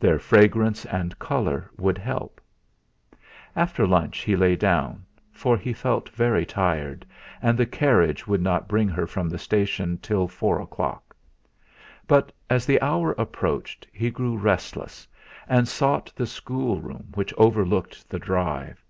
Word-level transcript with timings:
Their 0.00 0.18
fragrance 0.18 0.84
and 0.86 1.16
colour 1.20 1.70
would 1.76 1.98
help. 1.98 2.40
After 3.54 3.86
lunch 3.86 4.22
he 4.24 4.34
lay 4.34 4.56
down, 4.56 5.04
for 5.30 5.56
he 5.56 5.72
felt 5.72 6.08
very 6.08 6.44
tired, 6.44 7.06
and 7.40 7.56
the 7.56 7.64
carriage 7.64 8.26
would 8.26 8.42
not 8.42 8.66
bring 8.66 8.88
her 8.88 9.06
from 9.06 9.28
the 9.28 9.38
station 9.38 9.96
till 9.98 10.26
four 10.26 10.60
o'clock. 10.60 11.14
But 12.08 12.32
as 12.50 12.66
the 12.66 12.80
hour 12.82 13.12
approached 13.12 13.86
he 13.92 14.10
grew 14.10 14.36
restless, 14.36 15.06
and 15.48 15.68
sought 15.68 16.12
the 16.16 16.26
schoolroom, 16.26 17.10
which 17.14 17.32
overlooked 17.36 18.10
the 18.10 18.18
drive. 18.18 18.84